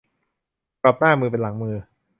[0.81, 1.75] กลับหน้ามือเป็นหลังมือ